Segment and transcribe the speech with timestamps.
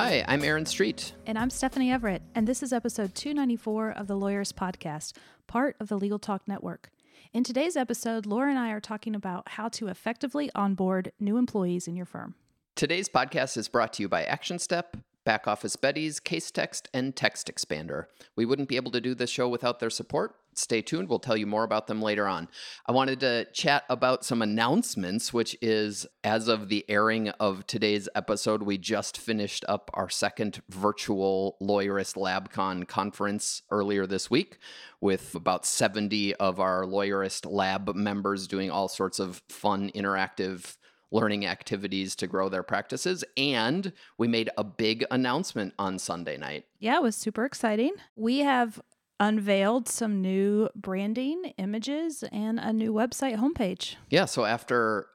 [0.00, 1.12] Hi, I'm Aaron Street.
[1.26, 5.14] And I'm Stephanie Everett, and this is episode 294 of the Lawyerist Podcast,
[5.48, 6.90] part of the Legal Talk Network.
[7.32, 11.88] In today's episode, Laura and I are talking about how to effectively onboard new employees
[11.88, 12.36] in your firm.
[12.76, 18.04] Today's podcast is brought to you by ActionStep, Back Office Betties, Casetext, and Text Expander.
[18.36, 20.36] We wouldn't be able to do this show without their support.
[20.58, 21.08] Stay tuned.
[21.08, 22.48] We'll tell you more about them later on.
[22.86, 28.08] I wanted to chat about some announcements, which is as of the airing of today's
[28.14, 34.58] episode, we just finished up our second virtual Lawyerist LabCon conference earlier this week
[35.00, 40.76] with about 70 of our Lawyerist Lab members doing all sorts of fun, interactive
[41.10, 43.24] learning activities to grow their practices.
[43.36, 46.66] And we made a big announcement on Sunday night.
[46.78, 47.92] Yeah, it was super exciting.
[48.16, 48.80] We have
[49.20, 53.96] unveiled some new branding, images, and a new website homepage.
[54.10, 55.06] Yeah, so after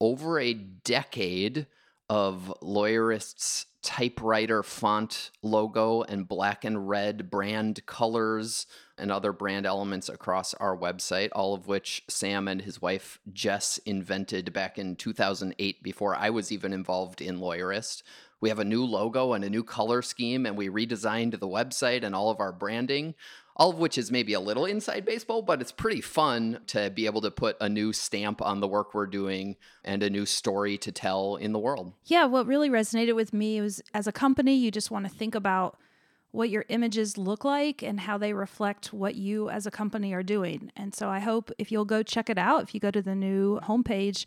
[0.00, 1.66] over a decade
[2.08, 8.66] of Lawyerist's typewriter font logo and black and red brand colors
[8.98, 13.78] and other brand elements across our website, all of which Sam and his wife Jess
[13.78, 18.02] invented back in 2008 before I was even involved in Lawyerist.
[18.40, 22.02] We have a new logo and a new color scheme, and we redesigned the website
[22.02, 23.14] and all of our branding
[23.62, 27.06] all of which is maybe a little inside baseball, but it's pretty fun to be
[27.06, 30.76] able to put a new stamp on the work we're doing and a new story
[30.76, 31.92] to tell in the world.
[32.06, 35.36] Yeah, what really resonated with me was as a company, you just want to think
[35.36, 35.78] about
[36.32, 40.24] what your images look like and how they reflect what you as a company are
[40.24, 40.72] doing.
[40.74, 43.14] And so I hope if you'll go check it out, if you go to the
[43.14, 44.24] new homepage,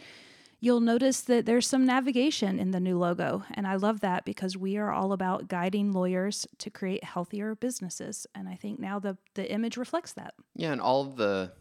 [0.66, 3.44] you'll notice that there's some navigation in the new logo.
[3.53, 8.26] And I love that because we are all about guiding lawyers to create healthier businesses.
[8.34, 10.34] And I think now the, the image reflects that.
[10.56, 11.52] Yeah, and all the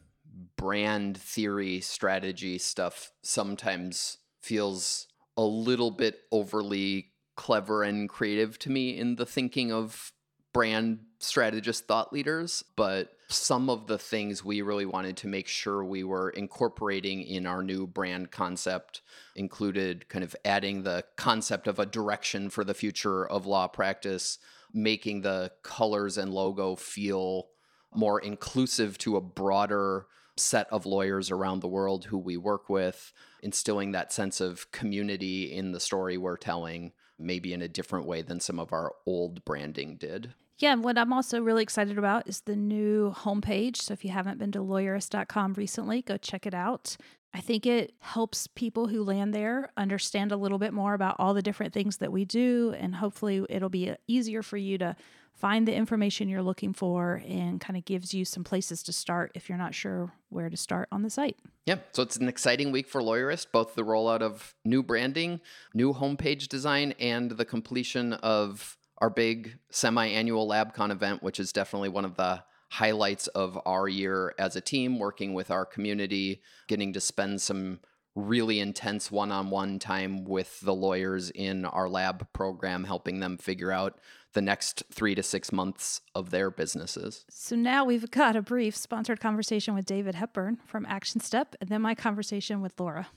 [0.56, 8.96] brand theory strategy stuff sometimes feels a little bit overly clever and creative to me
[8.96, 10.12] in the thinking of
[10.54, 15.84] brand strategist thought leaders, but some of the things we really wanted to make sure
[15.84, 19.02] we were incorporating in our new brand concept
[19.36, 24.38] included kind of adding the concept of a direction for the future of law practice,
[24.72, 27.48] making the colors and logo feel
[27.94, 30.06] more inclusive to a broader
[30.36, 33.12] set of lawyers around the world who we work with,
[33.42, 38.22] instilling that sense of community in the story we're telling, maybe in a different way
[38.22, 40.34] than some of our old branding did.
[40.58, 43.76] Yeah, and what I'm also really excited about is the new homepage.
[43.78, 46.96] So if you haven't been to lawyerist.com recently, go check it out.
[47.32, 51.34] I think it helps people who land there understand a little bit more about all
[51.34, 52.72] the different things that we do.
[52.78, 54.94] And hopefully, it'll be uh, easier for you to
[55.34, 59.32] find the information you're looking for and kind of gives you some places to start
[59.34, 61.36] if you're not sure where to start on the site.
[61.66, 65.40] Yeah, so it's an exciting week for Lawyerist, both the rollout of new branding,
[65.74, 71.90] new homepage design, and the completion of our big semi-annual LabCon event, which is definitely
[71.90, 76.90] one of the highlights of our year as a team, working with our community, getting
[76.90, 77.80] to spend some
[78.14, 83.98] really intense one-on-one time with the lawyers in our lab program, helping them figure out
[84.32, 87.26] the next three to six months of their businesses.
[87.28, 91.68] So now we've got a brief sponsored conversation with David Hepburn from Action Step, and
[91.68, 93.08] then my conversation with Laura.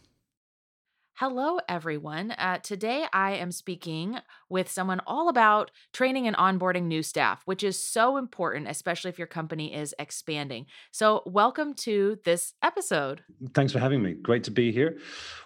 [1.19, 2.29] Hello, everyone.
[2.29, 4.19] Uh, today I am speaking
[4.49, 9.17] with someone all about training and onboarding new staff, which is so important, especially if
[9.17, 10.67] your company is expanding.
[10.91, 13.23] So, welcome to this episode.
[13.55, 14.13] Thanks for having me.
[14.13, 14.99] Great to be here.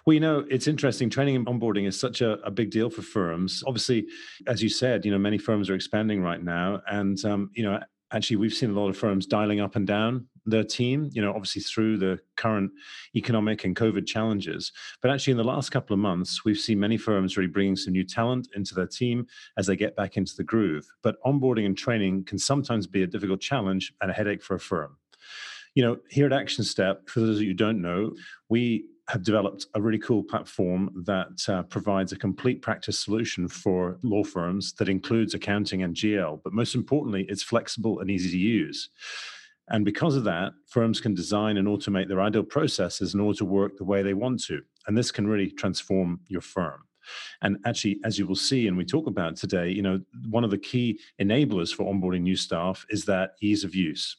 [0.04, 1.08] Well, you know, it's interesting.
[1.08, 3.64] Training and onboarding is such a, a big deal for firms.
[3.66, 4.06] Obviously,
[4.46, 6.82] as you said, you know, many firms are expanding right now.
[6.86, 7.80] And, um, you know,
[8.12, 11.30] actually we've seen a lot of firms dialing up and down their team you know
[11.30, 12.70] obviously through the current
[13.14, 14.72] economic and covid challenges.
[15.00, 17.92] But actually in the last couple of months we've seen many firms really bringing some
[17.92, 19.26] new talent into their team
[19.56, 20.86] as they get back into the groove.
[21.02, 24.60] But onboarding and training can sometimes be a difficult challenge and a headache for a
[24.60, 24.96] firm.
[25.74, 28.12] You know here at Action Step for those of you who don't know
[28.48, 33.98] we have developed a really cool platform that uh, provides a complete practice solution for
[34.02, 36.40] law firms that includes accounting and GL.
[36.44, 38.90] But most importantly, it's flexible and easy to use.
[39.68, 43.44] And because of that, firms can design and automate their ideal processes in order to
[43.44, 44.60] work the way they want to.
[44.86, 46.82] And this can really transform your firm.
[47.42, 50.50] And actually, as you will see, and we talk about today, you know, one of
[50.50, 54.16] the key enablers for onboarding new staff is that ease of use.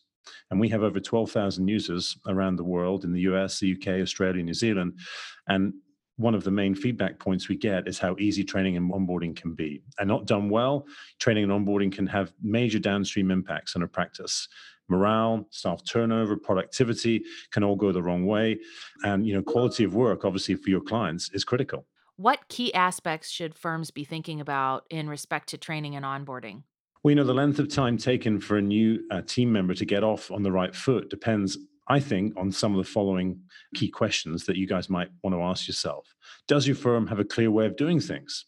[0.50, 4.44] And we have over 12,000 users around the world in the US, the UK, Australia,
[4.44, 5.00] New Zealand.
[5.48, 5.74] And
[6.18, 9.56] one of the main feedback points we get is how easy training and onboarding can
[9.56, 9.81] be.
[9.98, 10.86] And not done well,
[11.20, 14.48] training and onboarding can have major downstream impacts on a practice.
[14.90, 18.60] Morale, staff turnover, productivity can all go the wrong way.
[19.04, 21.88] And you know, quality of work, obviously, for your clients is critical.
[22.16, 26.64] What key aspects should firms be thinking about in respect to training and onboarding?
[27.04, 29.84] Well, you know, the length of time taken for a new uh, team member to
[29.84, 31.58] get off on the right foot depends,
[31.90, 33.42] I think, on some of the following
[33.76, 36.16] key questions that you guys might want to ask yourself.
[36.48, 38.46] Does your firm have a clear way of doing things?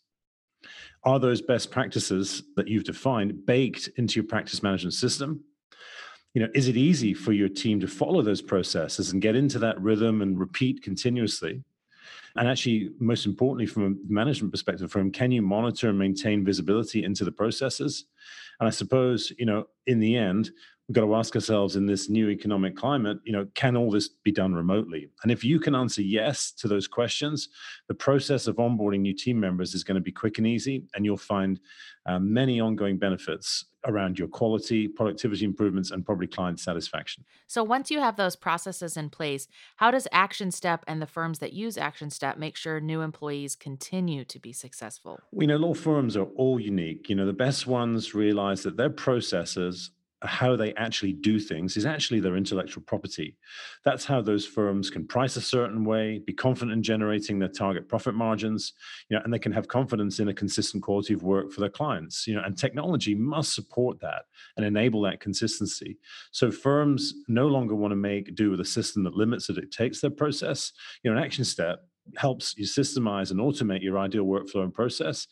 [1.03, 5.43] Are those best practices that you've defined baked into your practice management system?
[6.33, 9.59] You know, is it easy for your team to follow those processes and get into
[9.59, 11.61] that rhythm and repeat continuously?
[12.37, 17.03] And actually, most importantly, from a management perspective, from can you monitor and maintain visibility
[17.03, 18.05] into the processes?
[18.59, 20.51] And I suppose, you know, in the end,
[20.87, 24.07] we've got to ask ourselves in this new economic climate, you know, can all this
[24.07, 25.09] be done remotely?
[25.23, 27.49] And if you can answer yes to those questions,
[27.87, 31.03] the process of onboarding new team members is going to be quick and easy, and
[31.03, 31.59] you'll find
[32.05, 37.23] uh, many ongoing benefits around your quality, productivity improvements, and probably client satisfaction.
[37.47, 39.47] So, once you have those processes in place,
[39.77, 43.55] how does Action Step and the firms that use Action Step make sure new employees
[43.55, 45.19] continue to be successful?
[45.31, 47.09] We know law firms are all unique.
[47.09, 49.91] You know, the best ones realize that their processes
[50.25, 53.37] how they actually do things is actually their intellectual property.
[53.83, 57.87] That's how those firms can price a certain way, be confident in generating their target
[57.87, 58.73] profit margins,
[59.09, 61.69] you know, and they can have confidence in a consistent quality of work for their
[61.69, 62.27] clients.
[62.27, 64.23] You know, and technology must support that
[64.57, 65.97] and enable that consistency.
[66.31, 70.01] So firms no longer want to make do with a system that limits or dictates
[70.01, 70.71] their process.
[71.03, 71.87] You know, an Action Step
[72.17, 75.27] helps you systemize and automate your ideal workflow and process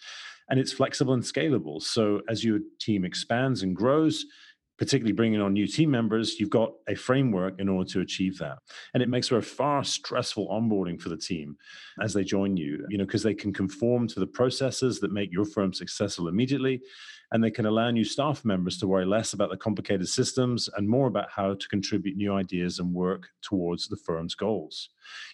[0.49, 1.81] and it's flexible and scalable.
[1.81, 4.25] So as your team expands and grows,
[4.77, 8.57] particularly bringing on new team members, you've got a framework in order to achieve that.
[8.93, 11.57] And it makes for a far stressful onboarding for the team
[12.01, 15.31] as they join you, you know, because they can conform to the processes that make
[15.31, 16.81] your firm successful immediately.
[17.31, 20.87] And they can allow new staff members to worry less about the complicated systems and
[20.87, 24.89] more about how to contribute new ideas and work towards the firm's goals.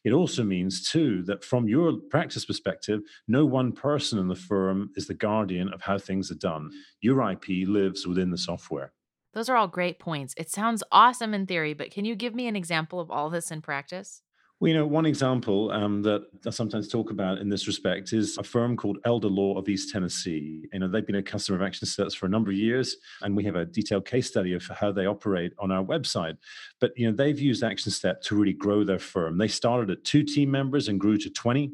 [0.06, 4.92] It also means, too, that from your practice perspective, no one person in the firm
[4.96, 6.70] is the guardian of how things are done.
[6.70, 6.78] Mm.
[7.02, 8.94] Your IP lives within the software.
[9.34, 10.34] Those are all great points.
[10.38, 13.52] It sounds awesome in theory, but can you give me an example of all this
[13.52, 14.22] in practice?
[14.60, 18.38] Well, you know, one example um, that I sometimes talk about in this respect is
[18.38, 20.68] a firm called Elder Law of East Tennessee.
[20.74, 23.38] You know, they've been a customer of Action Steps for a number of years, and
[23.38, 26.36] we have a detailed case study of how they operate on our website.
[26.82, 29.38] But you know, they've used Action Step to really grow their firm.
[29.38, 31.72] They started at two team members and grew to 20.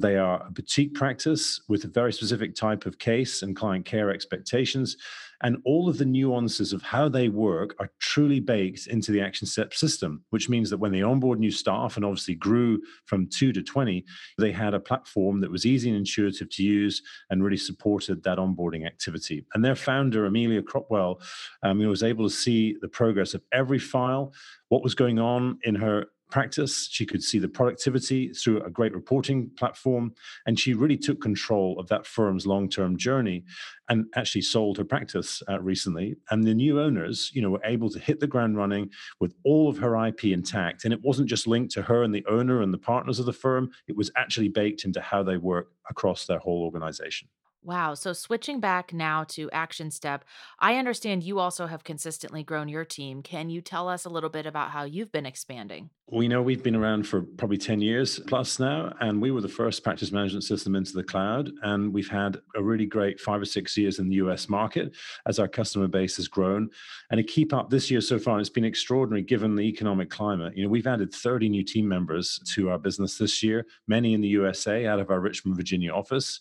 [0.00, 4.10] They are a boutique practice with a very specific type of case and client care
[4.10, 4.96] expectations.
[5.44, 9.46] And all of the nuances of how they work are truly baked into the Action
[9.46, 13.52] Step system, which means that when they onboard new staff and obviously grew from two
[13.52, 14.04] to 20,
[14.38, 18.38] they had a platform that was easy and intuitive to use and really supported that
[18.38, 19.44] onboarding activity.
[19.54, 21.20] And their founder, Amelia Crotwell,
[21.62, 24.32] um, was able to see the progress of every file,
[24.68, 26.88] what was going on in her practice.
[26.90, 30.14] She could see the productivity through a great reporting platform.
[30.46, 33.44] And she really took control of that firm's long term journey
[33.88, 36.16] and actually sold her practice uh, recently.
[36.30, 39.68] And the new owners, you know, were able to hit the ground running with all
[39.68, 40.84] of her IP intact.
[40.84, 43.32] And it wasn't just linked to her and the owner and the partners of the
[43.32, 47.28] firm, it was actually baked into how they work across their whole organization.
[47.64, 47.94] Wow.
[47.94, 50.26] So switching back now to Action Step,
[50.58, 53.22] I understand you also have consistently grown your team.
[53.22, 55.88] Can you tell us a little bit about how you've been expanding?
[56.12, 59.48] We know we've been around for probably 10 years plus now, and we were the
[59.48, 61.50] first practice management system into the cloud.
[61.62, 64.94] And we've had a really great five or six years in the US market
[65.26, 66.68] as our customer base has grown.
[67.10, 70.54] And to keep up this year so far, it's been extraordinary given the economic climate.
[70.54, 74.20] You know, we've added 30 new team members to our business this year, many in
[74.20, 76.40] the USA out of our Richmond, Virginia office.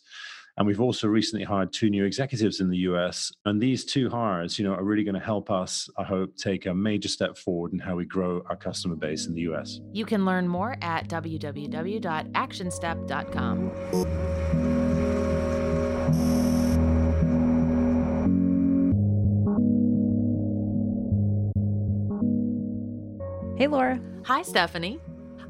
[0.57, 3.31] And we've also recently hired two new executives in the US.
[3.45, 6.67] And these two hires, you know, are really going to help us, I hope, take
[6.67, 9.81] a major step forward in how we grow our customer base in the US.
[9.93, 13.71] You can learn more at www.actionstep.com.
[23.55, 24.01] Hey, Laura.
[24.25, 24.99] Hi, Stephanie.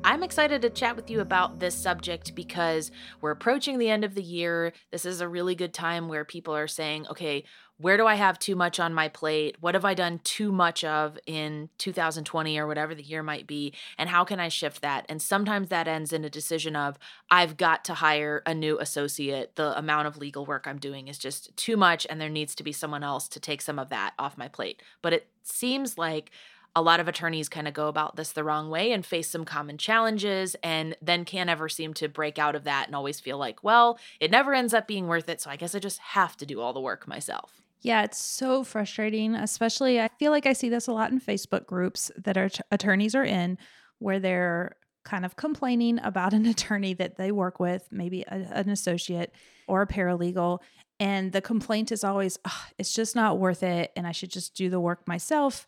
[0.05, 2.91] I'm excited to chat with you about this subject because
[3.21, 4.73] we're approaching the end of the year.
[4.91, 7.45] This is a really good time where people are saying, okay,
[7.77, 9.55] where do I have too much on my plate?
[9.61, 13.73] What have I done too much of in 2020 or whatever the year might be?
[13.97, 15.05] And how can I shift that?
[15.07, 16.99] And sometimes that ends in a decision of
[17.31, 19.55] I've got to hire a new associate.
[19.55, 22.63] The amount of legal work I'm doing is just too much, and there needs to
[22.63, 24.81] be someone else to take some of that off my plate.
[25.01, 26.31] But it seems like
[26.75, 29.45] a lot of attorneys kind of go about this the wrong way and face some
[29.45, 33.37] common challenges and then can't ever seem to break out of that and always feel
[33.37, 35.39] like, well, it never ends up being worth it.
[35.39, 37.61] So I guess I just have to do all the work myself.
[37.81, 39.35] Yeah, it's so frustrating.
[39.35, 43.13] Especially, I feel like I see this a lot in Facebook groups that our attorneys
[43.13, 43.57] are in
[43.99, 48.69] where they're kind of complaining about an attorney that they work with, maybe a, an
[48.69, 49.33] associate
[49.67, 50.59] or a paralegal.
[50.99, 52.39] And the complaint is always,
[52.77, 53.91] it's just not worth it.
[53.95, 55.67] And I should just do the work myself.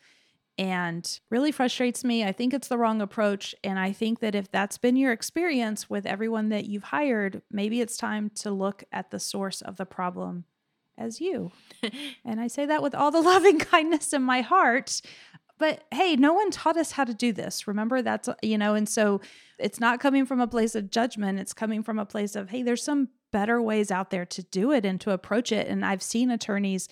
[0.58, 2.24] And really frustrates me.
[2.24, 3.54] I think it's the wrong approach.
[3.64, 7.82] And I think that if that's been your experience with everyone that you've hired, maybe
[7.82, 10.46] it's time to look at the source of the problem
[10.98, 11.52] as you.
[12.26, 15.02] and I say that with all the loving kindness in my heart.
[15.58, 17.68] But hey, no one taught us how to do this.
[17.68, 19.22] Remember, that's, you know, and so
[19.58, 21.40] it's not coming from a place of judgment.
[21.40, 24.72] It's coming from a place of, hey, there's some better ways out there to do
[24.72, 25.68] it and to approach it.
[25.68, 26.90] And I've seen attorneys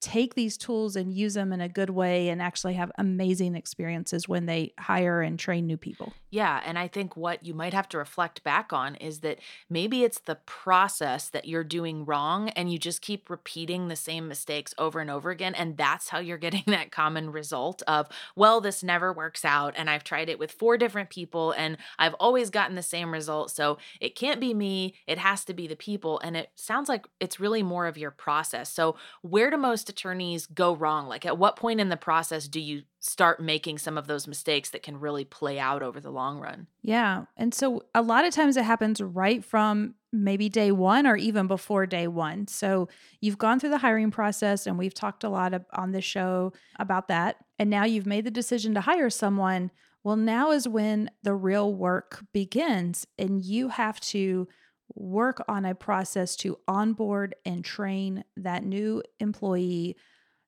[0.00, 4.28] take these tools and use them in a good way and actually have amazing experiences
[4.28, 6.12] when they hire and train new people.
[6.30, 6.62] Yeah.
[6.64, 10.20] And I think what you might have to reflect back on is that maybe it's
[10.20, 15.00] the process that you're doing wrong and you just keep repeating the same mistakes over
[15.00, 15.54] and over again.
[15.54, 19.74] And that's how you're getting that common result of, well, this never works out.
[19.76, 23.50] And I've tried it with four different people and I've always gotten the same result.
[23.50, 26.20] So it can't be me, it has to be the people.
[26.20, 28.70] And it sounds like it's really more of your process.
[28.70, 31.06] So, where do most attorneys go wrong?
[31.06, 34.70] Like, at what point in the process do you start making some of those mistakes
[34.70, 36.66] that can really play out over the long run?
[36.82, 37.24] Yeah.
[37.36, 41.46] And so, a lot of times it happens right from maybe day one or even
[41.46, 42.46] before day one.
[42.46, 42.88] So,
[43.20, 46.54] you've gone through the hiring process, and we've talked a lot of, on this show
[46.78, 47.36] about that.
[47.58, 49.70] And now you've made the decision to hire someone.
[50.02, 54.48] Well, now is when the real work begins, and you have to
[54.94, 59.96] work on a process to onboard and train that new employee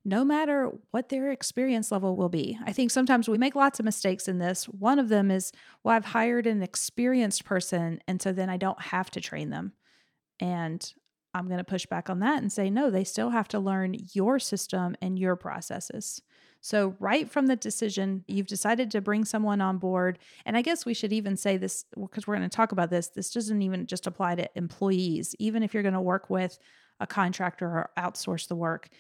[0.05, 2.59] no matter what their experience level will be.
[2.67, 4.65] I think sometimes we make lots of mistakes in this.
[4.65, 5.53] One of them is,
[5.85, 9.75] well, I've hired an experienced person, and so then I don't have to train them.
[10.41, 10.93] And
[11.35, 13.95] I'm going to push back on that and say, no, they still have to learn
[14.13, 16.21] your system and your processes.
[16.65, 20.21] So, right from the decision, you've decided to bring someone on board.
[20.47, 23.09] And I guess we should even say this because we're going to talk about this.
[23.09, 25.35] This doesn't even just apply to employees.
[25.41, 26.61] Even if you're going to work with
[27.01, 28.91] a contractor or outsource the work,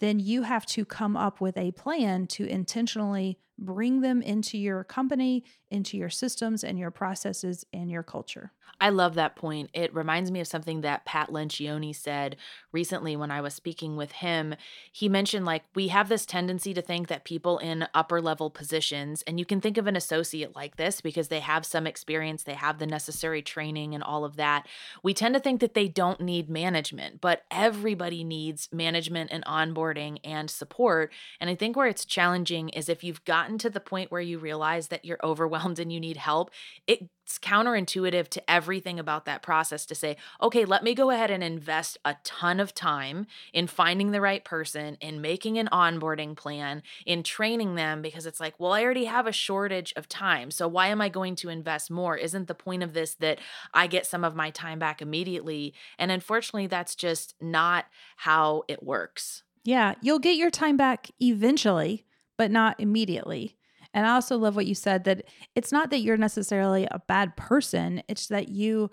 [0.00, 4.84] then you have to come up with a plan to intentionally bring them into your
[4.84, 8.52] company, into your systems and your processes and your culture.
[8.80, 9.70] I love that point.
[9.72, 12.36] It reminds me of something that Pat Lencioni said
[12.72, 14.56] recently when I was speaking with him.
[14.92, 19.22] He mentioned like we have this tendency to think that people in upper level positions,
[19.26, 22.54] and you can think of an associate like this because they have some experience, they
[22.54, 24.66] have the necessary training and all of that.
[25.02, 30.18] We tend to think that they don't need management, but everybody needs management and onboarding
[30.24, 31.12] and support.
[31.40, 34.38] And I think where it's challenging is if you've gotten to the point where you
[34.38, 36.50] realize that you're overwhelmed and you need help,
[36.86, 41.44] it's counterintuitive to everything about that process to say, okay, let me go ahead and
[41.44, 46.82] invest a ton of time in finding the right person, in making an onboarding plan,
[47.04, 50.50] in training them, because it's like, well, I already have a shortage of time.
[50.50, 52.16] So why am I going to invest more?
[52.16, 53.40] Isn't the point of this that
[53.74, 55.74] I get some of my time back immediately?
[55.98, 57.86] And unfortunately, that's just not
[58.16, 59.42] how it works.
[59.64, 62.04] Yeah, you'll get your time back eventually,
[62.36, 63.56] but not immediately.
[63.92, 65.24] And I also love what you said that
[65.54, 68.90] it's not that you're necessarily a bad person, it's that you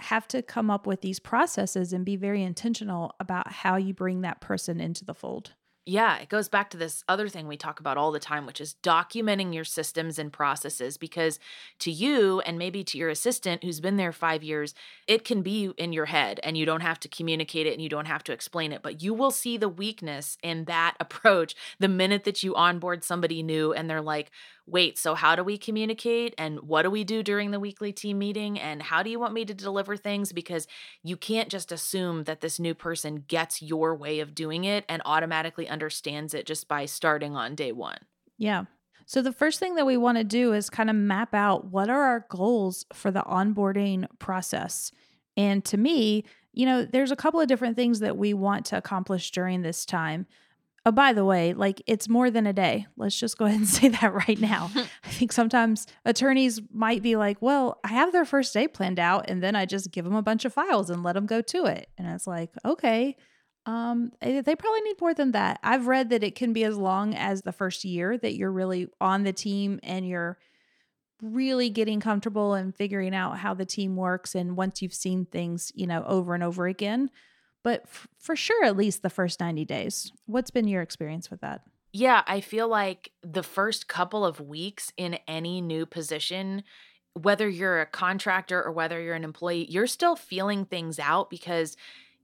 [0.00, 4.22] have to come up with these processes and be very intentional about how you bring
[4.22, 5.52] that person into the fold.
[5.86, 8.58] Yeah, it goes back to this other thing we talk about all the time, which
[8.58, 10.96] is documenting your systems and processes.
[10.96, 11.38] Because
[11.80, 14.72] to you, and maybe to your assistant who's been there five years,
[15.06, 17.90] it can be in your head and you don't have to communicate it and you
[17.90, 18.80] don't have to explain it.
[18.82, 23.42] But you will see the weakness in that approach the minute that you onboard somebody
[23.42, 24.30] new and they're like,
[24.66, 26.34] wait, so how do we communicate?
[26.38, 28.58] And what do we do during the weekly team meeting?
[28.58, 30.32] And how do you want me to deliver things?
[30.32, 30.66] Because
[31.02, 35.02] you can't just assume that this new person gets your way of doing it and
[35.04, 37.98] automatically understands it just by starting on day one.
[38.38, 38.64] Yeah.
[39.06, 41.90] So, the first thing that we want to do is kind of map out what
[41.90, 44.92] are our goals for the onboarding process.
[45.36, 48.78] And to me, you know, there's a couple of different things that we want to
[48.78, 50.26] accomplish during this time.
[50.86, 52.86] Oh, by the way, like it's more than a day.
[52.96, 54.70] Let's just go ahead and say that right now.
[55.04, 59.30] I think sometimes attorneys might be like, well, I have their first day planned out,
[59.30, 61.64] and then I just give them a bunch of files and let them go to
[61.64, 61.88] it.
[61.96, 63.16] And it's like, okay,
[63.66, 65.58] Um, they probably need more than that.
[65.62, 68.88] I've read that it can be as long as the first year that you're really
[69.00, 70.36] on the team and you're
[71.22, 74.34] really getting comfortable and figuring out how the team works.
[74.34, 77.08] And once you've seen things, you know, over and over again,
[77.64, 80.12] but f- for sure, at least the first 90 days.
[80.26, 81.62] What's been your experience with that?
[81.92, 86.62] Yeah, I feel like the first couple of weeks in any new position,
[87.14, 91.76] whether you're a contractor or whether you're an employee, you're still feeling things out because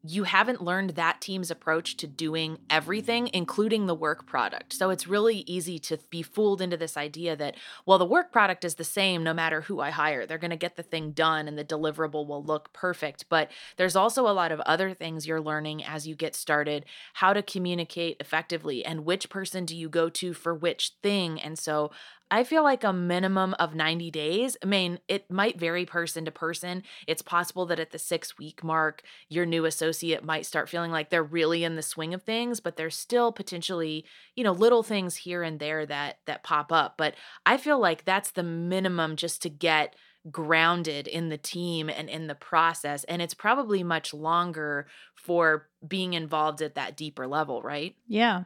[0.02, 4.72] you haven't learned that team's approach to doing everything, including the work product.
[4.72, 8.64] So it's really easy to be fooled into this idea that, well, the work product
[8.64, 10.24] is the same no matter who I hire.
[10.24, 13.26] They're going to get the thing done and the deliverable will look perfect.
[13.28, 17.34] But there's also a lot of other things you're learning as you get started how
[17.34, 21.38] to communicate effectively and which person do you go to for which thing.
[21.38, 21.90] And so
[22.30, 24.56] I feel like a minimum of 90 days.
[24.62, 26.84] I mean, it might vary person to person.
[27.06, 31.10] It's possible that at the six week mark, your new associate might start feeling like
[31.10, 34.04] they're really in the swing of things, but there's still potentially,
[34.36, 36.94] you know, little things here and there that that pop up.
[36.96, 39.96] But I feel like that's the minimum just to get
[40.30, 43.04] grounded in the team and in the process.
[43.04, 47.96] And it's probably much longer for being involved at that deeper level, right?
[48.06, 48.44] Yeah.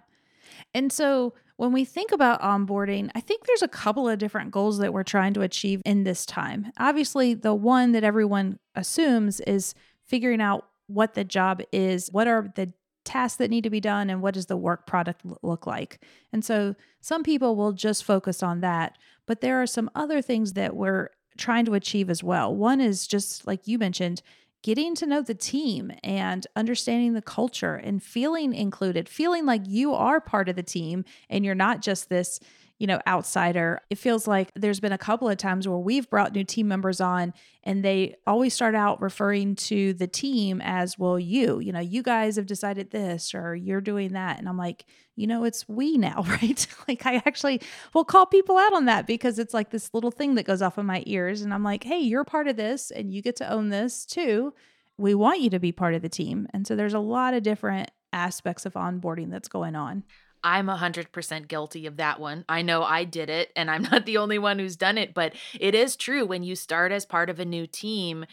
[0.72, 4.78] And so when we think about onboarding, I think there's a couple of different goals
[4.78, 6.73] that we're trying to achieve in this time.
[6.78, 12.52] Obviously, the one that everyone assumes is figuring out what the job is, what are
[12.56, 12.73] the
[13.04, 16.02] tasks that need to be done, and what does the work product look like.
[16.32, 18.96] And so some people will just focus on that,
[19.26, 22.54] but there are some other things that we're trying to achieve as well.
[22.54, 24.23] One is just like you mentioned,
[24.64, 29.92] getting to know the team and understanding the culture and feeling included, feeling like you
[29.92, 32.40] are part of the team and you're not just this,
[32.78, 33.80] you know, outsider.
[33.88, 37.00] It feels like there's been a couple of times where we've brought new team members
[37.00, 41.80] on and they always start out referring to the team as, well, you, you know,
[41.80, 44.38] you guys have decided this or you're doing that.
[44.38, 46.66] And I'm like, you know, it's we now, right?
[46.88, 47.60] like I actually
[47.94, 50.76] will call people out on that because it's like this little thing that goes off
[50.76, 51.42] in my ears.
[51.42, 54.52] And I'm like, hey, you're part of this and you get to own this too.
[54.98, 56.48] We want you to be part of the team.
[56.52, 60.04] And so there's a lot of different aspects of onboarding that's going on.
[60.44, 62.44] I'm 100% guilty of that one.
[62.48, 65.35] I know I did it and I'm not the only one who's done it, but
[65.59, 68.26] it is true when you start as part of a new team,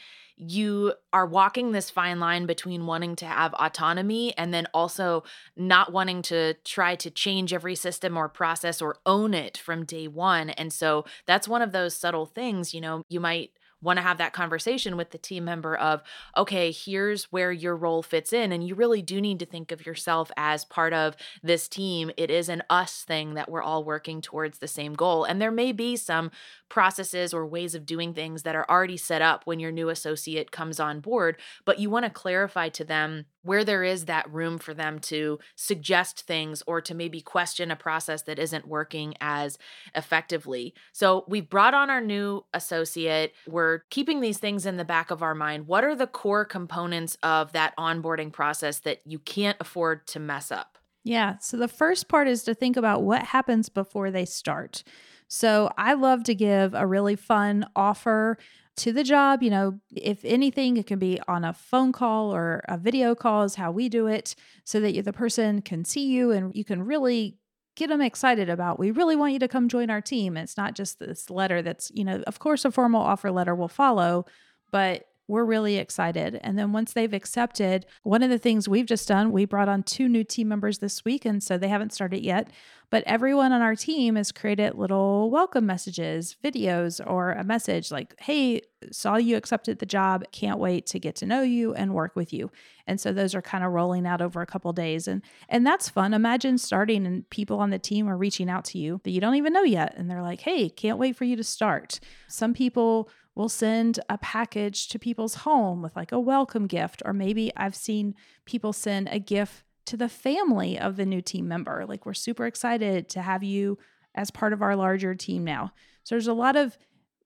[0.43, 5.23] you are walking this fine line between wanting to have autonomy and then also
[5.55, 10.07] not wanting to try to change every system or process or own it from day
[10.07, 10.49] one.
[10.49, 14.17] And so that's one of those subtle things, you know, you might want to have
[14.17, 16.03] that conversation with the team member of,
[16.37, 18.51] okay, here's where your role fits in.
[18.51, 22.11] And you really do need to think of yourself as part of this team.
[22.17, 25.23] It is an us thing that we're all working towards the same goal.
[25.23, 26.31] And there may be some
[26.69, 30.51] processes or ways of doing things that are already set up when your new associate
[30.51, 34.57] comes on board, but you want to clarify to them where there is that room
[34.57, 39.57] for them to suggest things or to maybe question a process that isn't working as
[39.95, 40.73] effectively.
[40.91, 43.33] So we've brought on our new associate.
[43.47, 45.67] We're keeping these things in the back of our mind.
[45.67, 50.51] What are the core components of that onboarding process that you can't afford to mess
[50.51, 50.77] up?
[51.03, 51.37] Yeah.
[51.39, 54.83] So the first part is to think about what happens before they start.
[55.27, 58.37] So I love to give a really fun offer
[58.77, 59.43] to the job.
[59.43, 63.43] You know, if anything, it can be on a phone call or a video call,
[63.43, 66.83] is how we do it, so that the person can see you and you can
[66.83, 67.37] really
[67.75, 70.75] get them excited about we really want you to come join our team it's not
[70.75, 74.25] just this letter that's you know of course a formal offer letter will follow
[74.71, 76.37] but we're really excited.
[76.43, 79.81] And then once they've accepted, one of the things we've just done, we brought on
[79.81, 81.23] two new team members this week.
[81.23, 82.49] And so they haven't started yet.
[82.89, 88.19] But everyone on our team has created little welcome messages, videos, or a message like,
[88.19, 90.25] hey, saw you accepted the job.
[90.33, 92.51] Can't wait to get to know you and work with you.
[92.85, 95.07] And so those are kind of rolling out over a couple days.
[95.07, 96.13] And and that's fun.
[96.13, 99.35] Imagine starting and people on the team are reaching out to you that you don't
[99.35, 99.93] even know yet.
[99.95, 102.01] And they're like, hey, can't wait for you to start.
[102.27, 107.13] Some people will send a package to people's home with like a welcome gift, or
[107.13, 108.15] maybe I've seen
[108.45, 111.85] people send a gift to the family of the new team member.
[111.87, 113.77] Like, we're super excited to have you
[114.13, 115.73] as part of our larger team now.
[116.03, 116.77] So, there's a lot of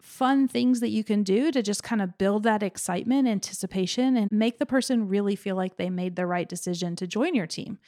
[0.01, 4.31] fun things that you can do to just kind of build that excitement, anticipation, and
[4.31, 7.79] make the person really feel like they made the right decision to join your team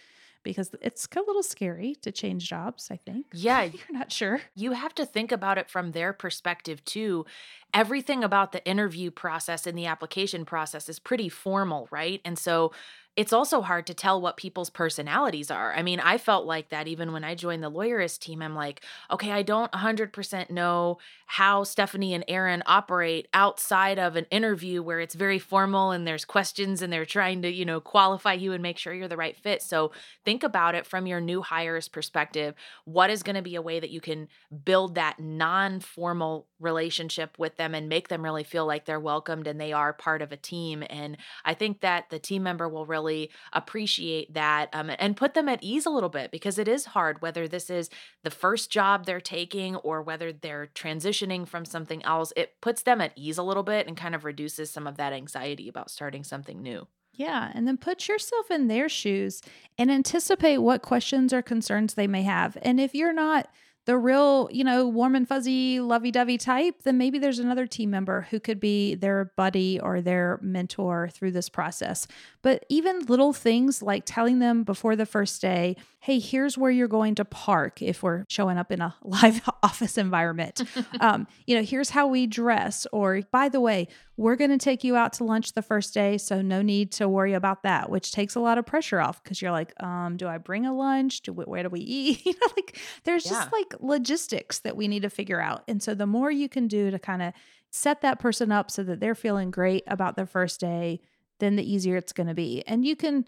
[0.48, 3.26] because it's a little scary to change jobs, I think.
[3.34, 3.64] Yeah.
[3.64, 4.42] You're not sure.
[4.56, 7.26] You have to think about it from their perspective too.
[7.74, 12.22] Everything about the interview process and the application process is pretty formal, right?
[12.24, 12.72] And so
[13.18, 15.74] it's also hard to tell what people's personalities are.
[15.74, 18.44] I mean, I felt like that even when I joined the lawyerist team.
[18.44, 24.28] I'm like, okay, I don't 100% know how Stephanie and Aaron operate outside of an
[24.30, 28.34] interview where it's very formal and there's questions and they're trying to, you know, qualify
[28.34, 29.64] you and make sure you're the right fit.
[29.64, 29.92] So
[30.24, 32.54] think about it from your new hires perspective.
[32.86, 34.28] What is going to be a way that you can
[34.64, 39.48] build that non formal relationship with them and make them really feel like they're welcomed
[39.48, 40.84] and they are part of a team?
[40.88, 43.07] And I think that the team member will really
[43.54, 47.22] appreciate that um, and put them at ease a little bit because it is hard,
[47.22, 47.90] whether this is
[48.24, 53.02] the first job they're taking or whether they're transitioning from something else, it puts them
[53.02, 56.24] at ease a little bit and kind of reduces some of that anxiety about starting
[56.24, 56.88] something new.
[57.14, 57.52] Yeah.
[57.54, 59.42] And then put yourself in their shoes
[59.78, 62.58] and anticipate what questions or concerns they may have.
[62.62, 63.50] And if you're not
[63.88, 67.90] the real, you know, warm and fuzzy, lovey dovey type, then maybe there's another team
[67.90, 72.06] member who could be their buddy or their mentor through this process.
[72.42, 76.90] But even little things like telling them before the first day, hey, here's where you're
[76.90, 80.64] going to park if we're showing up in a live office environment.
[81.00, 82.86] um, you know, here's how we dress.
[82.92, 86.18] Or by the way, we're going to take you out to lunch the first day.
[86.18, 89.42] So no need to worry about that, which takes a lot of pressure off because
[89.42, 91.22] you're like, um, do I bring a lunch?
[91.22, 92.26] Do we, where do we eat?
[92.26, 93.34] you know, like there's yeah.
[93.34, 95.64] just like logistics that we need to figure out.
[95.68, 97.34] And so the more you can do to kind of
[97.70, 101.00] set that person up so that they're feeling great about their first day,
[101.40, 102.64] then the easier it's going to be.
[102.66, 103.24] And you can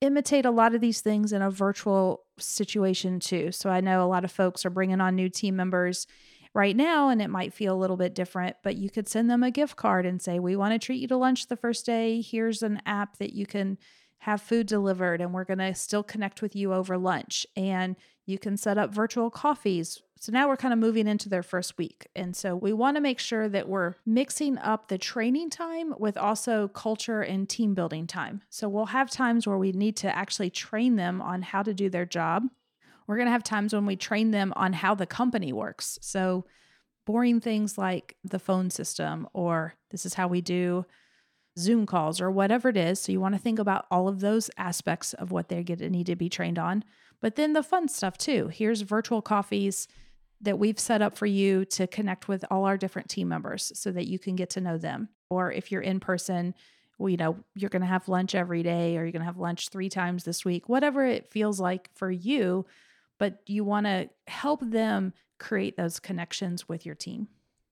[0.00, 3.52] imitate a lot of these things in a virtual situation too.
[3.52, 6.06] So I know a lot of folks are bringing on new team members
[6.56, 9.42] right now and it might feel a little bit different, but you could send them
[9.42, 12.22] a gift card and say, We want to treat you to lunch the first day.
[12.22, 13.76] Here's an app that you can
[14.20, 17.46] have food delivered and we're going to still connect with you over lunch.
[17.56, 20.00] And you can set up virtual coffees.
[20.18, 22.08] So now we're kind of moving into their first week.
[22.16, 26.16] And so we want to make sure that we're mixing up the training time with
[26.16, 28.40] also culture and team building time.
[28.48, 31.90] So we'll have times where we need to actually train them on how to do
[31.90, 32.44] their job
[33.06, 35.98] we're going to have times when we train them on how the company works.
[36.02, 36.44] So,
[37.06, 40.84] boring things like the phone system, or this is how we do
[41.58, 43.00] Zoom calls, or whatever it is.
[43.00, 46.06] So, you want to think about all of those aspects of what they get need
[46.06, 46.84] to be trained on.
[47.20, 48.48] But then the fun stuff too.
[48.48, 49.88] Here's virtual coffees
[50.40, 53.90] that we've set up for you to connect with all our different team members so
[53.92, 55.08] that you can get to know them.
[55.30, 56.54] Or if you're in person,
[56.98, 59.38] well, you know, you're going to have lunch every day or you're going to have
[59.38, 62.66] lunch three times this week, whatever it feels like for you
[63.18, 67.28] but you want to help them create those connections with your team.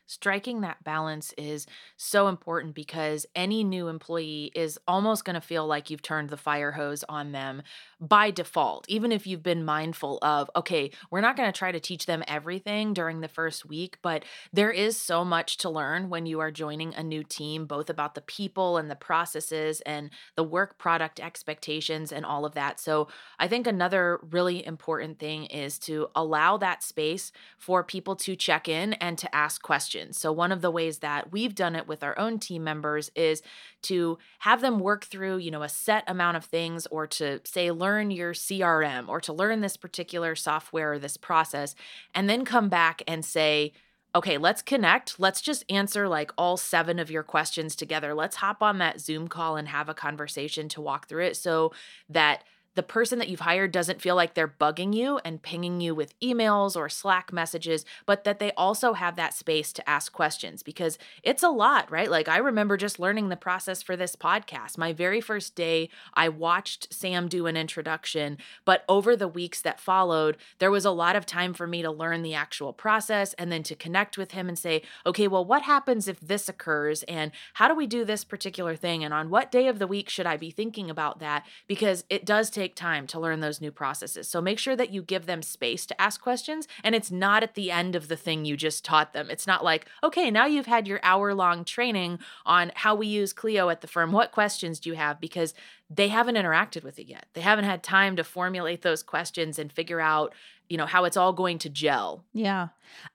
[0.07, 5.67] Striking that balance is so important because any new employee is almost going to feel
[5.67, 7.62] like you've turned the fire hose on them
[7.99, 11.81] by default, even if you've been mindful of, okay, we're not going to try to
[11.81, 16.27] teach them everything during the first week, but there is so much to learn when
[16.27, 20.45] you are joining a new team, both about the people and the processes and the
[20.45, 22.79] work product expectations and all of that.
[22.79, 28.37] So I think another really important thing is to allow that space for people to
[28.37, 31.87] check in and to ask questions So, one of the ways that we've done it
[31.87, 33.43] with our own team members is
[33.83, 37.71] to have them work through, you know, a set amount of things or to say,
[37.71, 41.75] learn your CRM or to learn this particular software or this process,
[42.14, 43.73] and then come back and say,
[44.14, 45.19] okay, let's connect.
[45.19, 48.14] Let's just answer like all seven of your questions together.
[48.14, 51.73] Let's hop on that Zoom call and have a conversation to walk through it so
[52.09, 55.95] that the person that you've hired doesn't feel like they're bugging you and pinging you
[55.95, 60.63] with emails or Slack messages, but that they also have that space to ask questions
[60.63, 62.11] because it's a lot, right?
[62.11, 64.79] Like I remember just learning the process for this podcast.
[64.79, 69.81] My very first day, I watched Sam do an introduction, but over the weeks that
[69.81, 73.53] followed, there was a lot of time for me to learn the actual process and
[73.53, 77.03] then to connect with him and say, okay, well, what happens if this occurs?
[77.05, 79.05] And how do we do this particular thing?
[79.05, 81.45] And on what day of the week should I be thinking about that?
[81.67, 84.27] Because it does take take time to learn those new processes.
[84.27, 87.55] So make sure that you give them space to ask questions and it's not at
[87.55, 89.29] the end of the thing you just taught them.
[89.31, 93.33] It's not like, okay, now you've had your hour long training on how we use
[93.33, 94.12] Clio at the firm.
[94.12, 95.20] What questions do you have?
[95.20, 95.53] Because
[95.94, 97.26] they haven't interacted with it yet.
[97.35, 100.35] They haven't had time to formulate those questions and figure out,
[100.68, 102.24] you know, how it's all going to gel.
[102.33, 102.68] Yeah.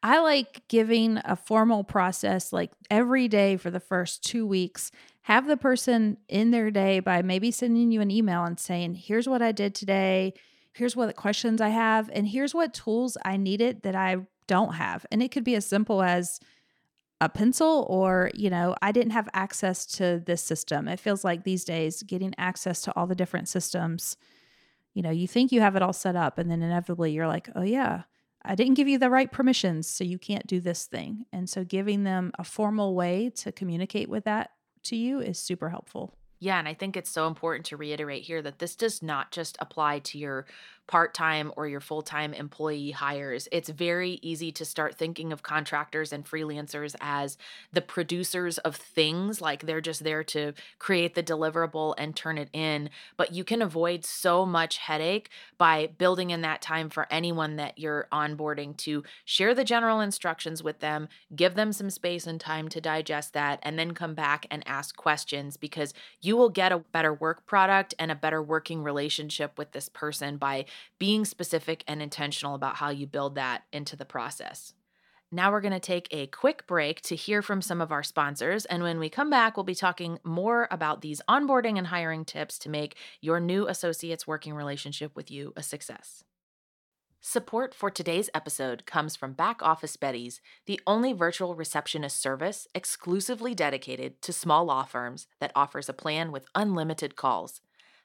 [0.04, 4.92] I like giving a formal process like every day for the first 2 weeks
[5.24, 9.28] have the person in their day by maybe sending you an email and saying, here's
[9.28, 10.34] what I did today.
[10.74, 12.10] Here's what questions I have.
[12.14, 15.06] And here's what tools I needed that I don't have.
[15.12, 16.40] And it could be as simple as
[17.22, 20.88] a pencil or, you know, I didn't have access to this system.
[20.88, 24.16] It feels like these days getting access to all the different systems,
[24.94, 27.50] you know, you think you have it all set up and then inevitably you're like,
[27.56, 28.04] oh, yeah.
[28.44, 31.26] I didn't give you the right permissions, so you can't do this thing.
[31.34, 34.52] And so, giving them a formal way to communicate with that
[34.84, 36.16] to you is super helpful.
[36.40, 39.58] Yeah, and I think it's so important to reiterate here that this does not just
[39.60, 40.46] apply to your
[40.90, 43.48] part time or your full time employee hires.
[43.52, 47.38] It's very easy to start thinking of contractors and freelancers as
[47.72, 52.50] the producers of things, like they're just there to create the deliverable and turn it
[52.54, 52.90] in.
[53.18, 57.78] But you can avoid so much headache by building in that time for anyone that
[57.78, 62.68] you're onboarding to share the general instructions with them, give them some space and time
[62.68, 66.80] to digest that, and then come back and ask questions because you will get a
[66.80, 70.66] better work product and a better working relationship with this person by
[70.98, 74.74] being specific and intentional about how you build that into the process.
[75.32, 78.66] Now we're going to take a quick break to hear from some of our sponsors.
[78.66, 82.58] And when we come back, we'll be talking more about these onboarding and hiring tips
[82.60, 86.24] to make your new associate's working relationship with you a success.
[87.22, 93.54] Support for today's episode comes from Back Office Betties, the only virtual receptionist service exclusively
[93.54, 97.62] dedicated to small law firms that offers a plan with unlimited calls.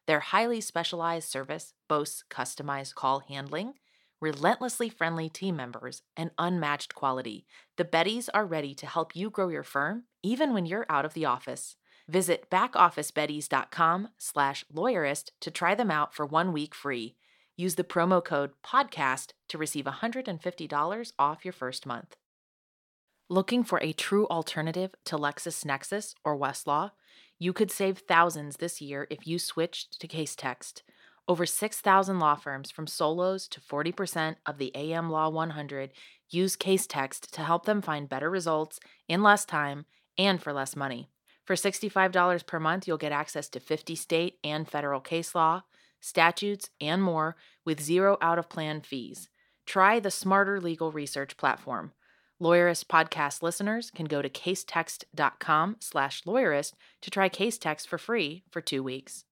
[0.07, 3.75] Their highly specialized service boasts customized call handling,
[4.21, 7.47] relentlessly friendly team members, and unmatched quality.
[7.77, 11.15] The Betties are ready to help you grow your firm even when you're out of
[11.15, 11.77] the office.
[12.09, 17.17] Visit backofficebetties.com slash lawyerist to try them out for one week free.
[17.57, 22.17] Use the promo code PODCAST to receive $150 off your first month.
[23.31, 26.91] Looking for a true alternative to LexisNexis or Westlaw?
[27.39, 30.83] You could save thousands this year if you switched to Casetext.
[31.27, 35.91] Over 6,000 law firms, from solos to 40% of the AM Law 100,
[36.29, 39.87] use Casetext to help them find better results in less time
[40.19, 41.09] and for less money.
[41.45, 45.63] For $65 per month, you'll get access to 50 state and federal case law,
[46.01, 49.29] statutes, and more with zero out of plan fees.
[49.67, 51.93] Try the smarter legal research platform.
[52.45, 58.61] Lawyerist podcast listeners can go to casetext.com slash lawyerist to try Casetext for free for
[58.61, 59.25] two weeks.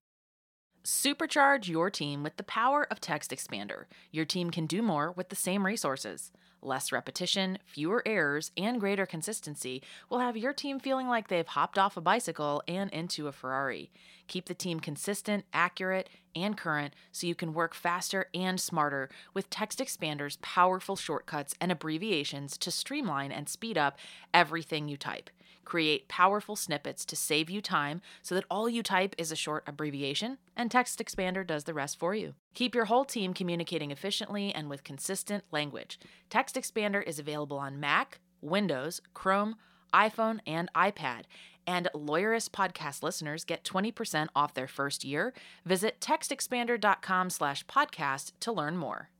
[0.82, 3.84] Supercharge your team with the power of Text Expander.
[4.12, 6.32] Your team can do more with the same resources.
[6.64, 11.76] Less repetition, fewer errors, and greater consistency will have your team feeling like they've hopped
[11.76, 13.90] off a bicycle and into a Ferrari.
[14.28, 19.50] Keep the team consistent, accurate, and current so you can work faster and smarter with
[19.50, 23.98] Text Expander's powerful shortcuts and abbreviations to streamline and speed up
[24.32, 25.30] everything you type.
[25.64, 29.64] Create powerful snippets to save you time so that all you type is a short
[29.66, 32.34] abbreviation, and Text Expander does the rest for you.
[32.54, 35.98] Keep your whole team communicating efficiently and with consistent language.
[36.30, 39.56] Text Expander is available on Mac, Windows, Chrome,
[39.94, 41.22] iPhone, and iPad.
[41.66, 45.32] And Lawyerist podcast listeners get 20% off their first year.
[45.64, 49.11] Visit textexpander.com slash podcast to learn more.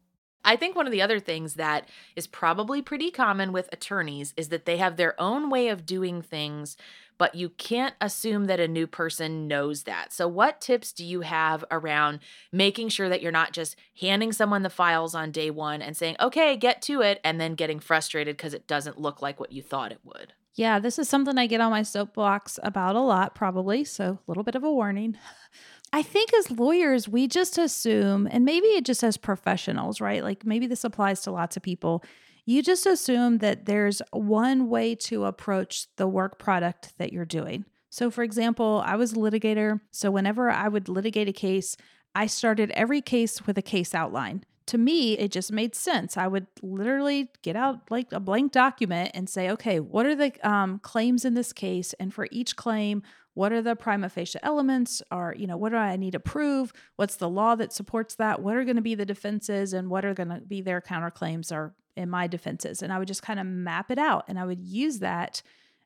[0.45, 4.49] I think one of the other things that is probably pretty common with attorneys is
[4.49, 6.77] that they have their own way of doing things,
[7.19, 10.13] but you can't assume that a new person knows that.
[10.13, 12.19] So, what tips do you have around
[12.51, 16.17] making sure that you're not just handing someone the files on day one and saying,
[16.19, 19.63] okay, get to it, and then getting frustrated because it doesn't look like what you
[19.63, 20.33] thought it would?
[20.55, 23.85] Yeah, this is something I get on my soapbox about a lot, probably.
[23.85, 25.17] So, a little bit of a warning.
[25.93, 30.23] I think as lawyers, we just assume, and maybe it just as professionals, right?
[30.23, 32.03] Like maybe this applies to lots of people.
[32.47, 37.67] You just assume that there's one way to approach the work product that you're doing.
[37.91, 39.81] So, for example, I was a litigator.
[39.91, 41.77] So, whenever I would litigate a case,
[42.15, 44.45] I started every case with a case outline.
[44.67, 46.17] To me, it just made sense.
[46.17, 50.33] I would literally get out like a blank document and say, okay, what are the
[50.49, 51.93] um, claims in this case?
[52.01, 53.03] And for each claim,
[53.35, 55.03] what are the prima facie elements?
[55.11, 56.73] Or you know what do i need to prove?
[56.97, 58.43] What's the law that supports that?
[58.43, 61.53] What are going to be the defenses and what are going to be their counterclaims
[61.53, 62.83] or in my defenses?
[62.83, 65.43] And i would just kind of map it out and i would use that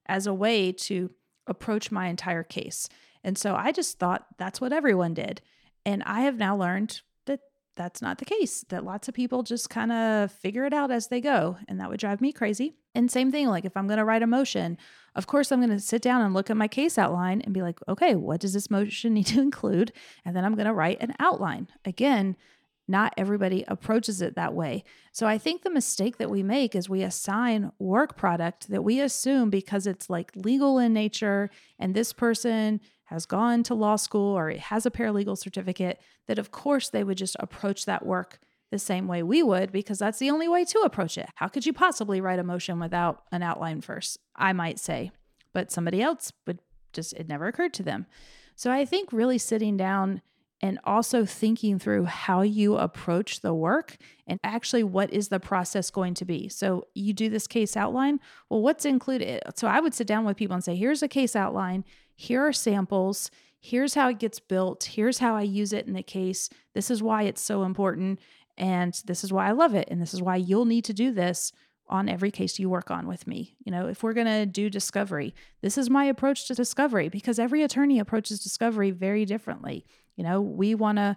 [0.06, 1.10] as a way to
[1.46, 2.88] approach my entire case.
[3.22, 5.40] And so i just thought that's what everyone did.
[5.84, 7.00] And i have now learned
[7.76, 11.08] that's not the case that lots of people just kind of figure it out as
[11.08, 13.98] they go and that would drive me crazy and same thing like if i'm going
[13.98, 14.76] to write a motion
[15.16, 17.62] of course, I'm going to sit down and look at my case outline and be
[17.62, 19.92] like, okay, what does this motion need to include?
[20.24, 21.68] And then I'm going to write an outline.
[21.84, 22.36] Again,
[22.86, 24.84] not everybody approaches it that way.
[25.10, 29.00] So I think the mistake that we make is we assign work product that we
[29.00, 34.36] assume because it's like legal in nature and this person has gone to law school
[34.36, 38.38] or has a paralegal certificate, that of course they would just approach that work
[38.70, 41.28] the same way we would because that's the only way to approach it.
[41.36, 44.18] How could you possibly write a motion without an outline first?
[44.34, 45.12] I might say,
[45.52, 46.58] but somebody else would
[46.92, 48.06] just, it never occurred to them.
[48.56, 50.22] So I think really sitting down
[50.62, 55.90] and also thinking through how you approach the work and actually what is the process
[55.90, 56.48] going to be.
[56.48, 58.20] So you do this case outline.
[58.48, 59.42] Well, what's included?
[59.54, 61.84] So I would sit down with people and say, here's a case outline,
[62.16, 63.30] here are samples
[63.66, 64.84] here's how it gets built.
[64.84, 66.48] Here's how I use it in the case.
[66.74, 68.20] This is why it's so important.
[68.56, 69.88] And this is why I love it.
[69.90, 71.52] And this is why you'll need to do this
[71.88, 73.56] on every case you work on with me.
[73.64, 77.40] You know, if we're going to do discovery, this is my approach to discovery because
[77.40, 79.84] every attorney approaches discovery very differently.
[80.14, 81.16] You know, we want to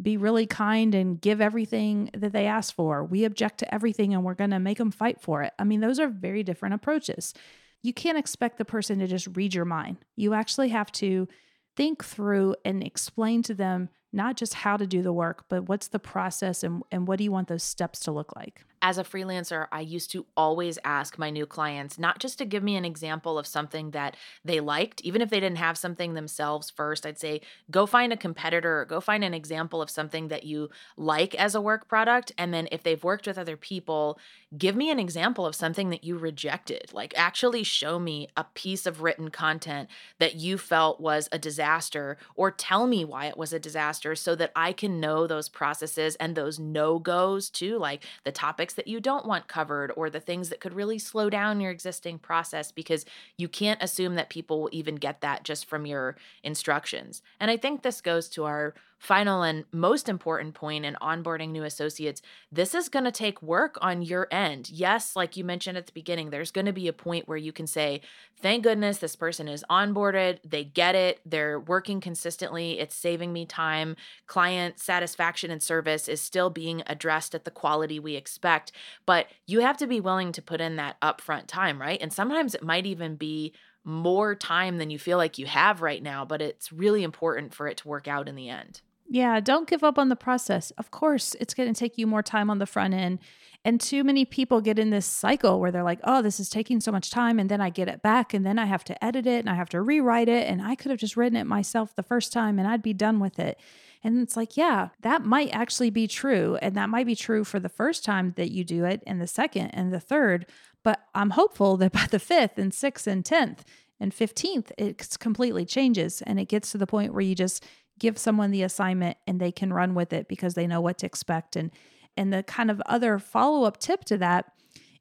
[0.00, 3.04] be really kind and give everything that they ask for.
[3.04, 5.52] We object to everything and we're going to make them fight for it.
[5.58, 7.34] I mean, those are very different approaches.
[7.82, 9.98] You can't expect the person to just read your mind.
[10.16, 11.28] You actually have to
[11.76, 15.88] think through and explain to them not just how to do the work, but what's
[15.88, 18.64] the process and, and what do you want those steps to look like?
[18.82, 22.62] As a freelancer, I used to always ask my new clients not just to give
[22.62, 26.70] me an example of something that they liked, even if they didn't have something themselves
[26.70, 27.04] first.
[27.04, 31.34] I'd say, go find a competitor, go find an example of something that you like
[31.34, 32.32] as a work product.
[32.38, 34.18] And then if they've worked with other people,
[34.56, 36.90] give me an example of something that you rejected.
[36.94, 42.16] Like, actually show me a piece of written content that you felt was a disaster,
[42.34, 46.16] or tell me why it was a disaster so that I can know those processes
[46.16, 50.10] and those no goes too, like the topics topics that you don't want covered or
[50.10, 53.04] the things that could really slow down your existing process because
[53.36, 57.22] you can't assume that people will even get that just from your instructions.
[57.40, 61.64] And I think this goes to our final and most important point in onboarding new
[61.64, 62.20] associates
[62.52, 64.68] this is going to take work on your end.
[64.68, 67.50] Yes, like you mentioned at the beginning, there's going to be a point where you
[67.50, 68.02] can say,
[68.42, 73.46] thank goodness this person is onboarded, they get it, they're working consistently, it's saving me
[73.46, 78.72] time, client satisfaction and service is still being addressed at the quality we expect.
[79.06, 82.00] But you have to be willing to put in that upfront time, right?
[82.02, 86.02] And sometimes it might even be more time than you feel like you have right
[86.02, 88.82] now, but it's really important for it to work out in the end.
[89.12, 90.70] Yeah, don't give up on the process.
[90.78, 93.18] Of course, it's going to take you more time on the front end.
[93.64, 96.80] And too many people get in this cycle where they're like, oh, this is taking
[96.80, 97.40] so much time.
[97.40, 99.56] And then I get it back and then I have to edit it and I
[99.56, 100.46] have to rewrite it.
[100.48, 103.18] And I could have just written it myself the first time and I'd be done
[103.18, 103.58] with it.
[104.04, 106.56] And it's like, yeah, that might actually be true.
[106.62, 109.26] And that might be true for the first time that you do it and the
[109.26, 110.46] second and the third.
[110.84, 113.58] But I'm hopeful that by the fifth and sixth and 10th
[113.98, 117.66] and 15th, it completely changes and it gets to the point where you just
[118.00, 121.06] give someone the assignment and they can run with it because they know what to
[121.06, 121.54] expect.
[121.54, 121.70] And
[122.16, 124.52] and the kind of other follow-up tip to that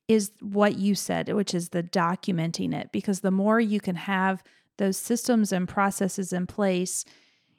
[0.07, 4.43] is what you said which is the documenting it because the more you can have
[4.77, 7.05] those systems and processes in place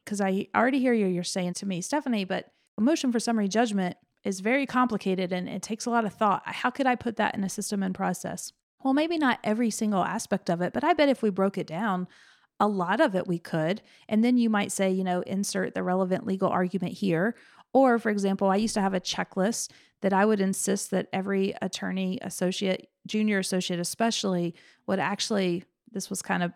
[0.05, 3.49] because I already hear you you're saying to me Stephanie but a motion for summary
[3.49, 6.43] judgment is very complicated and it takes a lot of thought.
[6.45, 8.53] How could I put that in a system and process?
[8.83, 11.67] Well maybe not every single aspect of it but I bet if we broke it
[11.67, 12.09] down
[12.61, 13.83] a lot of it we could.
[14.09, 17.35] And then you might say, you know, insert the relevant legal argument here.
[17.73, 19.71] Or, for example, I used to have a checklist
[20.03, 24.55] that I would insist that every attorney, associate, junior associate, especially,
[24.87, 26.53] would actually, this was kind of,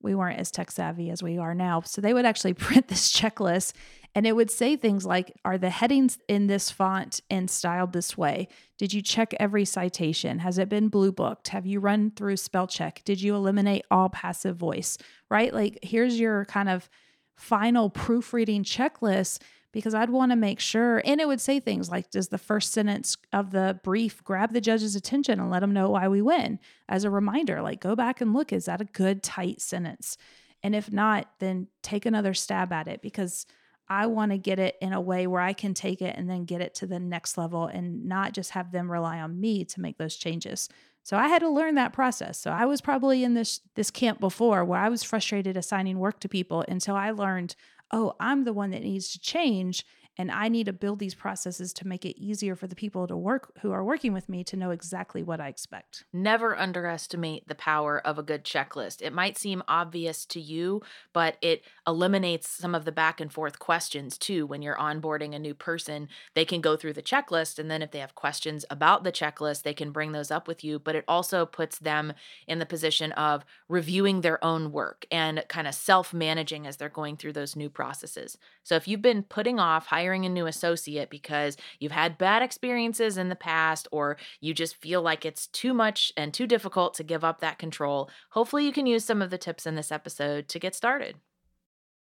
[0.00, 1.82] we weren't as tech savvy as we are now.
[1.82, 3.72] So they would actually print this checklist
[4.16, 8.16] and it would say things like Are the headings in this font and styled this
[8.16, 8.48] way?
[8.78, 10.38] Did you check every citation?
[10.38, 11.48] Has it been blue booked?
[11.48, 13.02] Have you run through spell check?
[13.04, 14.96] Did you eliminate all passive voice?
[15.30, 15.52] Right?
[15.52, 16.88] Like, here's your kind of
[17.36, 21.02] final proofreading checklist because I'd want to make sure.
[21.04, 24.62] And it would say things like, Does the first sentence of the brief grab the
[24.62, 26.58] judge's attention and let them know why we win?
[26.88, 30.16] As a reminder, like, go back and look, is that a good, tight sentence?
[30.62, 33.44] And if not, then take another stab at it because
[33.88, 36.44] I want to get it in a way where I can take it and then
[36.44, 39.80] get it to the next level and not just have them rely on me to
[39.80, 40.68] make those changes.
[41.02, 42.38] So I had to learn that process.
[42.40, 46.18] So I was probably in this this camp before where I was frustrated assigning work
[46.20, 47.54] to people until I learned,
[47.92, 49.84] oh, I'm the one that needs to change
[50.18, 53.16] and I need to build these processes to make it easier for the people to
[53.16, 56.04] work who are working with me to know exactly what I expect.
[56.12, 59.02] Never underestimate the power of a good checklist.
[59.02, 63.58] It might seem obvious to you, but it eliminates some of the back and forth
[63.58, 64.46] questions too.
[64.46, 67.90] When you're onboarding a new person, they can go through the checklist, and then if
[67.90, 70.78] they have questions about the checklist, they can bring those up with you.
[70.78, 72.12] But it also puts them
[72.46, 76.88] in the position of reviewing their own work and kind of self managing as they're
[76.88, 78.38] going through those new processes.
[78.62, 82.40] So if you've been putting off hiring, hiring a new associate because you've had bad
[82.40, 86.94] experiences in the past or you just feel like it's too much and too difficult
[86.94, 89.90] to give up that control, hopefully you can use some of the tips in this
[89.90, 91.16] episode to get started.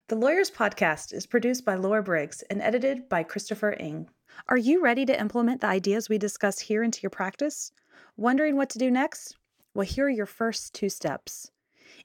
[0.09, 4.09] The Lawyerist Podcast is produced by Laura Briggs and edited by Christopher Ing.
[4.51, 7.73] Are you ready to implement the ideas we discuss here into your practice?
[8.19, 9.39] Wondering what to do next?
[9.73, 11.51] Well, here are your first two steps.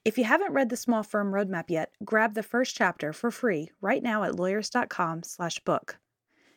[0.03, 3.69] If you haven't read the Small Firm Roadmap yet, grab the first chapter for free
[3.81, 5.97] right now at lawyerist.com/book.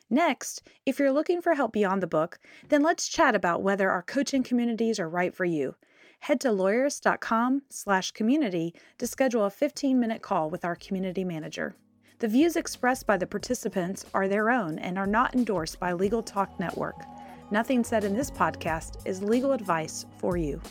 [0.08, 2.38] Next, if you're looking for help beyond the book,
[2.70, 5.74] then let's chat about whether our coaching communities are right for you.
[6.20, 11.76] Head to lawyerist.com/community to schedule a 15-minute call with our community manager.
[12.20, 16.22] The views expressed by the participants are their own and are not endorsed by Legal
[16.22, 17.04] Talk Network.
[17.50, 20.62] Nothing said in this podcast is legal advice for you.